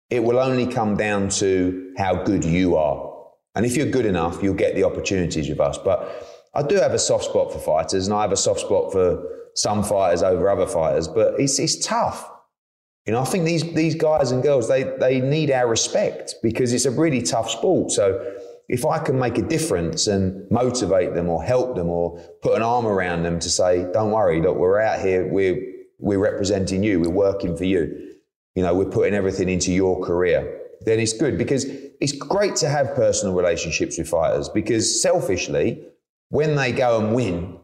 [0.09, 3.09] It will only come down to how good you are.
[3.55, 5.77] And if you're good enough, you'll get the opportunities with us.
[5.77, 8.91] But I do have a soft spot for fighters and I have a soft spot
[8.91, 9.23] for
[9.55, 12.29] some fighters over other fighters, but it's, it's tough.
[13.09, 16.73] You know, I think these, these guys and girls, they, they need our respect because
[16.73, 17.89] it's a really tough sport.
[17.89, 18.35] So
[18.67, 22.61] if I can make a difference and motivate them or help them or put an
[22.61, 25.59] arm around them to say, don't worry, look, we're out here, we're,
[25.97, 28.13] we're representing you, we're working for you,
[28.53, 32.69] you know, we're putting everything into your career, then it's good because it's great to
[32.69, 35.83] have personal relationships with fighters because selfishly,
[36.29, 37.57] when they go and win,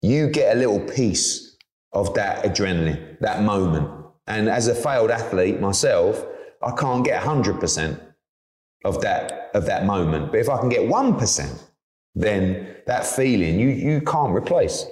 [0.00, 1.54] you get a little piece
[1.92, 3.95] of that adrenaline, that moment.
[4.26, 6.24] And as a failed athlete myself,
[6.62, 8.00] I can't get 100%
[8.84, 10.32] of that, of that moment.
[10.32, 11.62] But if I can get 1%,
[12.14, 14.86] then that feeling you, you can't replace.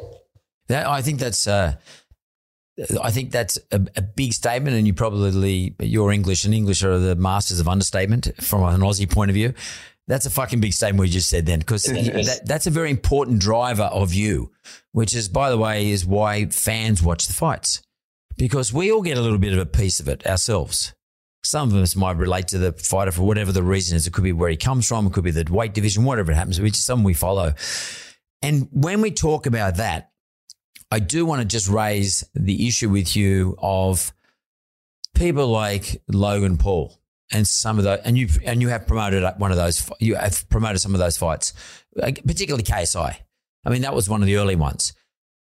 [0.68, 1.74] That, I think that's, uh,
[3.02, 6.98] I think that's a, a, big statement, and you probably your English and English are
[6.98, 9.54] the masters of understatement from an Aussie point of view.
[10.08, 13.38] That's a fucking big statement we just said then, because that, that's a very important
[13.38, 14.50] driver of you,
[14.92, 17.80] which is, by the way, is why fans watch the fights
[18.36, 20.94] because we all get a little bit of a piece of it ourselves.
[21.42, 24.06] Some of us might relate to the fighter for whatever the reason is.
[24.06, 26.36] It could be where he comes from, it could be the weight division, whatever it
[26.36, 26.58] happens.
[26.58, 27.54] It's some we follow.
[28.40, 30.10] And when we talk about that,
[30.90, 34.12] I do want to just raise the issue with you of
[35.14, 36.98] people like Logan Paul
[37.32, 39.90] and some of those, and you and you have promoted one of those.
[39.98, 41.52] You have promoted some of those fights,
[41.96, 43.16] particularly KSI.
[43.64, 44.92] I mean, that was one of the early ones.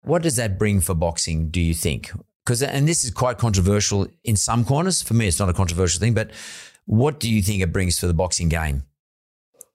[0.02, 1.50] What does that bring for boxing?
[1.50, 2.12] Do you think?
[2.46, 5.02] Because and this is quite controversial in some corners.
[5.02, 6.30] For me, it's not a controversial thing, but
[6.84, 8.84] what do you think it brings for the boxing game?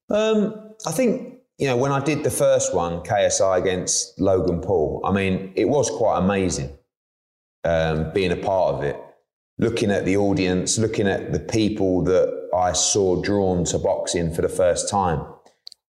[0.10, 5.01] Um, I think you know when I did the first one, KSI against Logan Paul.
[5.03, 6.69] I mean, it was quite amazing
[7.65, 8.97] um, being a part of it
[9.62, 14.41] looking at the audience, looking at the people that I saw drawn to boxing for
[14.41, 15.23] the first time,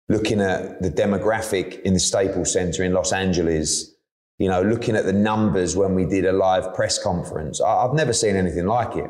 [0.07, 3.94] looking at the demographic in the Staples Center in Los Angeles,
[4.38, 7.62] you know, looking at the numbers when we did a live press conference.
[7.62, 9.10] I, have never seen anything like it.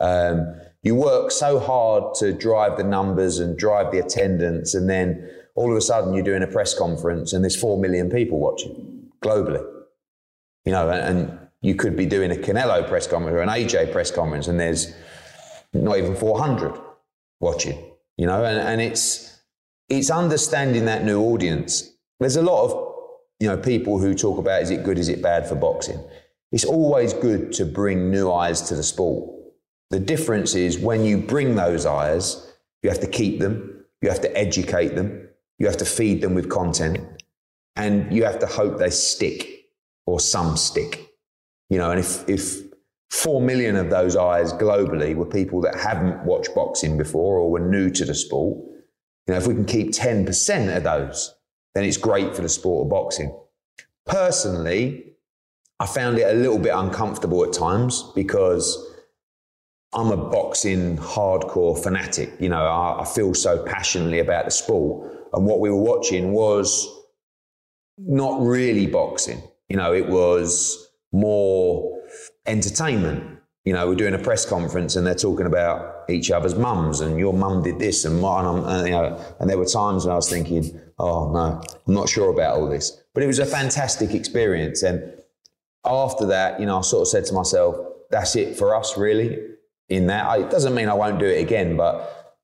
[0.00, 5.30] Um, you work so hard to drive the numbers and drive the attendance, and then
[5.54, 9.08] all of a sudden you're doing a press conference and there's four million people watching
[9.22, 9.64] globally.
[10.64, 13.92] You know, and, and you could be doing a Canelo press conference or an AJ
[13.92, 14.94] press conference, and there's
[15.72, 16.78] not even 400
[17.40, 19.40] watching, you know, and, and it's,
[19.88, 21.90] it's understanding that new audience.
[22.20, 22.83] There's a lot of,
[23.44, 26.02] you know, people who talk about is it good, is it bad for boxing?
[26.50, 29.30] It's always good to bring new eyes to the sport.
[29.90, 32.50] The difference is when you bring those eyes,
[32.82, 35.28] you have to keep them, you have to educate them,
[35.58, 37.22] you have to feed them with content,
[37.76, 39.66] and you have to hope they stick
[40.06, 41.10] or some stick.
[41.68, 42.62] You know, and if, if
[43.10, 47.60] four million of those eyes globally were people that haven't watched boxing before or were
[47.60, 48.56] new to the sport,
[49.26, 51.34] you know, if we can keep 10% of those,
[51.74, 53.36] then it's great for the sport of boxing.
[54.06, 55.14] Personally,
[55.80, 58.92] I found it a little bit uncomfortable at times because
[59.92, 62.32] I'm a boxing hardcore fanatic.
[62.40, 65.28] You know, I, I, feel so passionately about the sport.
[65.32, 66.88] And what we were watching was
[67.98, 69.42] not really boxing.
[69.68, 72.00] You know, it was more
[72.46, 73.38] entertainment.
[73.64, 77.18] You know, we're doing a press conference and they're talking about each other's mums and
[77.18, 78.44] your mum did this and mine.
[78.44, 82.08] And, you know, and there were times when I was thinking, oh no, I'm not
[82.08, 83.02] sure about all this.
[83.12, 84.82] But it was a fantastic experience.
[84.82, 85.12] And
[85.84, 87.76] after that, you know, I sort of said to myself,
[88.10, 89.38] that's it for us, really.
[89.88, 92.36] In that, I, it doesn't mean I won't do it again, but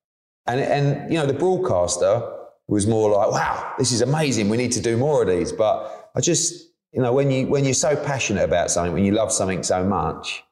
[0.45, 2.37] and and you know, the broadcaster
[2.67, 4.47] was more like, wow, this is amazing.
[4.47, 5.51] We need to do more of these.
[5.51, 9.13] But I just you know, when you when you're so passionate about something, when you
[9.13, 10.43] love something so much,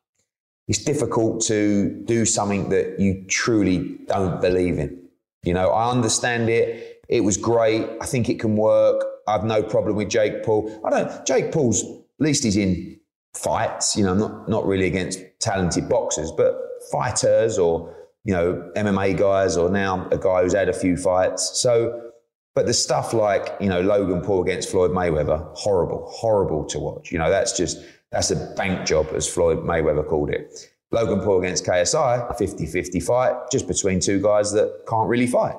[0.67, 5.01] it's difficult to do something that you truly don't believe in.
[5.43, 6.98] You know, I understand it.
[7.09, 7.87] It was great.
[8.01, 9.03] I think it can work.
[9.27, 10.79] I have no problem with Jake Paul.
[10.85, 11.25] I don't.
[11.25, 12.99] Jake Paul's at least he's in
[13.33, 13.95] fights.
[13.97, 16.55] You know, not not really against talented boxers, but
[16.91, 21.59] fighters or you know MMA guys, or now a guy who's had a few fights.
[21.59, 22.11] So
[22.55, 27.11] But the stuff like, you know, Logan Paul against Floyd Mayweather, horrible, horrible to watch.
[27.11, 27.77] You know, that's just,
[28.11, 30.69] that's a bank job, as Floyd Mayweather called it.
[30.91, 35.55] Logan Paul against KSI, 50 50 fight, just between two guys that can't really fight.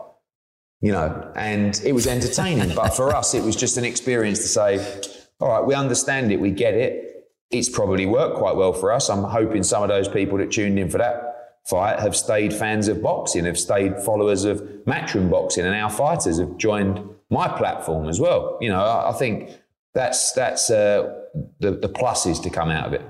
[0.81, 2.74] You know, and it was entertaining.
[2.74, 5.03] but for us, it was just an experience to say,
[5.39, 7.28] all right, we understand it, we get it.
[7.51, 9.11] It's probably worked quite well for us.
[9.11, 11.31] I'm hoping some of those people that tuned in for that
[11.66, 16.39] fight have stayed fans of boxing, have stayed followers of matchroom boxing, and our fighters
[16.39, 17.01] have joined
[17.31, 18.59] my platform as well.
[18.61, 19.51] You know, I, I think
[19.95, 21.22] that's that's uh,
[21.59, 23.03] the the pluses to come out of it.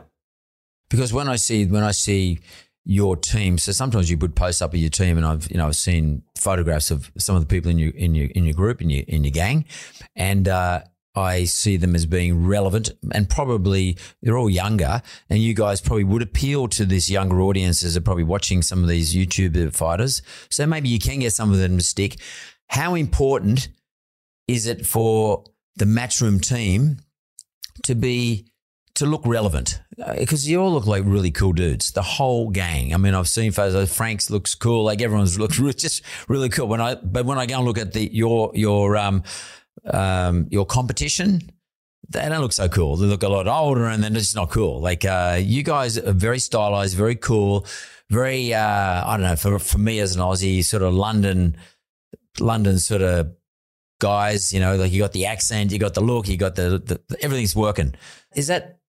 [0.89, 2.41] Because when I see when I see
[2.85, 5.67] your team, so sometimes you put posts up of your team, and I've you know
[5.67, 8.81] I've seen photographs of some of the people in your in your in your group
[8.81, 9.65] in your in your gang,
[10.17, 10.83] and uh,
[11.15, 16.05] I see them as being relevant and probably they're all younger and you guys probably
[16.05, 20.23] would appeal to this younger audience audiences are probably watching some of these YouTube fighters.
[20.51, 22.21] So maybe you can get some of them to stick.
[22.69, 23.69] How important
[24.47, 25.45] is it for
[25.77, 26.99] the matchroom team
[27.83, 28.50] to be
[29.01, 29.81] to look relevant
[30.17, 31.93] because uh, you all look like really cool dudes.
[31.93, 32.95] The whole gang.
[32.95, 33.95] I mean, I've seen photos.
[33.95, 34.85] Frank's looks cool.
[34.85, 36.69] Like everyone's looks just really cool.
[36.69, 39.23] When I but when I go and look at the your your um
[39.85, 41.51] um, your competition,
[42.09, 42.97] they don't look so cool.
[42.97, 44.81] They look a lot older and then it's not cool.
[44.81, 47.67] Like, uh, you guys are very stylized, very cool,
[48.11, 51.57] very, uh, I don't know, for, for me as an Aussie, sort of London,
[52.39, 53.33] London sort of
[54.01, 57.01] guys, you know, like you got the accent, you got the look, you got the,
[57.09, 57.95] the everything's working.
[58.35, 58.80] Is that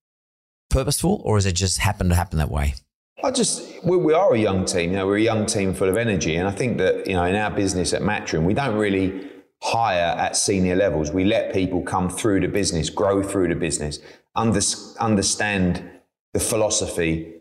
[0.71, 2.75] purposeful or is it just happen to happen that way?
[3.23, 5.89] I just, we, we, are a young team, you know, we're a young team full
[5.89, 6.35] of energy.
[6.35, 9.29] And I think that, you know, in our business at Matchroom, we don't really,
[9.61, 11.11] hire at senior levels.
[11.11, 13.99] We let people come through the business, grow through the business,
[14.35, 14.59] under,
[14.99, 15.87] understand
[16.33, 17.33] the philosophy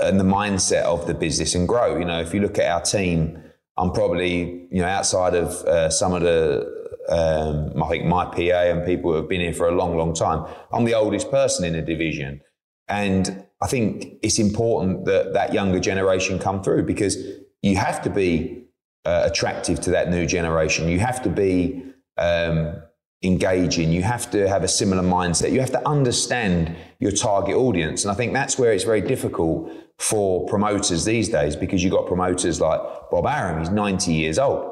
[0.00, 1.96] and the mindset of the business and grow.
[1.96, 3.42] You know, if you look at our team,
[3.76, 6.66] I'm probably, you know, outside of uh, some of the,
[7.08, 10.14] um, I think my PA and people who have been here for a long, long
[10.14, 12.40] time, I'm the oldest person in the division.
[12.92, 17.16] And I think it's important that that younger generation come through because
[17.62, 18.64] you have to be
[19.06, 20.90] uh, attractive to that new generation.
[20.90, 21.82] You have to be
[22.18, 22.82] um,
[23.22, 23.92] engaging.
[23.92, 25.52] You have to have a similar mindset.
[25.52, 28.04] You have to understand your target audience.
[28.04, 32.06] And I think that's where it's very difficult for promoters these days because you've got
[32.06, 32.80] promoters like
[33.10, 34.70] Bob Arum, he's 90 years old.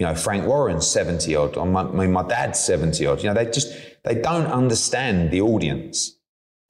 [0.00, 1.56] You know, Frank Warren's 70 odd.
[1.56, 3.22] I mean, my dad's 70 odd.
[3.22, 6.18] You know, they just, they don't understand the audience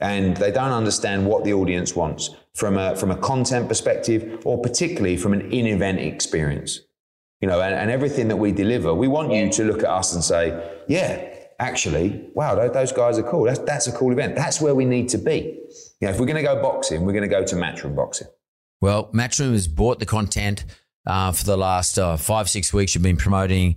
[0.02, 4.60] and they don't understand what the audience wants from a, from a content perspective or
[4.60, 6.80] particularly from an in-event experience
[7.42, 10.14] you know, and, and everything that we deliver, we want you to look at us
[10.14, 11.28] and say, yeah,
[11.58, 13.44] actually, wow, those guys are cool.
[13.44, 14.36] That's, that's a cool event.
[14.36, 15.58] That's where we need to be.
[16.00, 18.28] You know, if we're going to go boxing, we're going to go to Matchroom Boxing.
[18.80, 20.64] Well, Matchroom has bought the content
[21.04, 22.94] uh, for the last uh, five, six weeks.
[22.94, 23.74] You've been promoting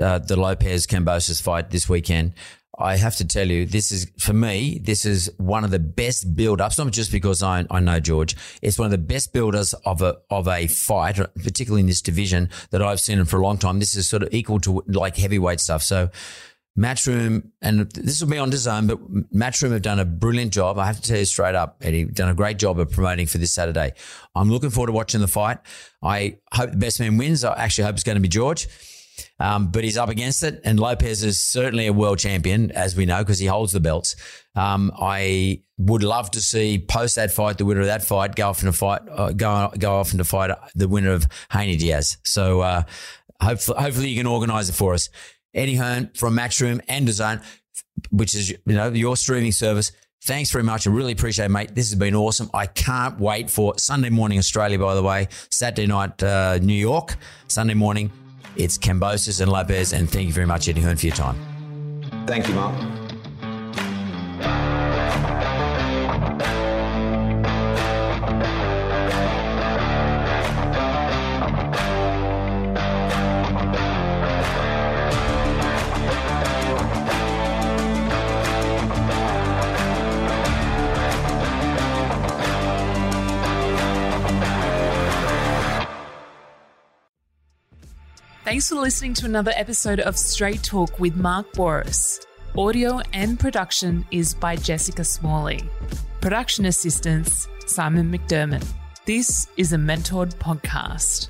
[0.00, 2.34] uh, the Lopez Kambosos fight this weekend.
[2.78, 4.78] I have to tell you, this is for me.
[4.82, 6.78] This is one of the best build-ups.
[6.78, 8.36] Not just because I, I know George.
[8.60, 12.50] It's one of the best builders of a of a fight, particularly in this division
[12.70, 13.78] that I've seen for a long time.
[13.78, 15.82] This is sort of equal to like heavyweight stuff.
[15.82, 16.10] So,
[16.78, 20.78] Matchroom, and this will be on DAZN, but Matchroom have done a brilliant job.
[20.78, 23.38] I have to tell you straight up, Eddie, done a great job of promoting for
[23.38, 23.94] this Saturday.
[24.34, 25.58] I'm looking forward to watching the fight.
[26.02, 27.44] I hope the best man wins.
[27.44, 28.68] I actually hope it's going to be George.
[29.38, 33.04] Um, but he's up against it, and Lopez is certainly a world champion, as we
[33.04, 34.16] know, because he holds the belts.
[34.54, 38.48] Um, I would love to see post that fight, the winner of that fight, go
[38.48, 42.16] off into fight, uh, go go off into fight the winner of Haney Diaz.
[42.24, 42.82] So uh,
[43.40, 45.10] hopefully, hopefully you can organise it for us.
[45.54, 47.42] Eddie Hearn from Matchroom and DAZN,
[48.10, 49.92] which is you know your streaming service.
[50.22, 50.86] Thanks very much.
[50.86, 51.74] I really appreciate it, mate.
[51.74, 52.50] This has been awesome.
[52.52, 55.28] I can't wait for Sunday morning Australia, by the way.
[55.50, 57.16] Saturday night, uh, New York.
[57.46, 58.10] Sunday morning,
[58.56, 61.36] it's Kambosos and Lopez, and thank you very much, Eddie Hearn, for your time.
[62.26, 63.05] Thank you, Mark.
[88.56, 92.24] Thanks for listening to another episode of Straight Talk with Mark Bouris.
[92.56, 95.60] Audio and production is by Jessica Smalley.
[96.22, 98.66] Production assistance, Simon McDermott.
[99.04, 101.28] This is a mentored podcast.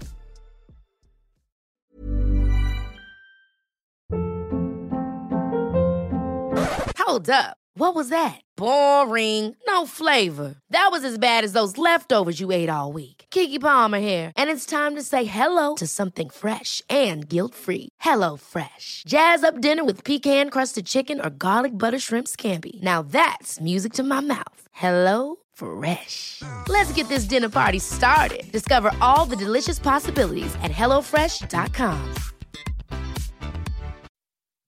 [6.97, 7.57] Hold up.
[7.75, 8.41] What was that?
[8.57, 9.57] Boring.
[9.67, 10.55] No flavor.
[10.71, 13.16] That was as bad as those leftovers you ate all week.
[13.37, 17.91] Keke Palmer here, and it's time to say hello to something fresh and guilt-free.
[18.01, 19.03] Hello Fresh.
[19.07, 22.83] Jazz up dinner with pecan-crusted chicken or garlic butter shrimp scampi.
[22.83, 24.63] Now that's music to my mouth.
[24.73, 26.41] Hello Fresh.
[26.69, 28.45] Let's get this dinner party started.
[28.53, 32.15] Discover all the delicious possibilities at hellofresh.com.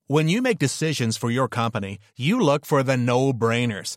[0.09, 3.97] When you make decisions for your company, you look for the no brainers.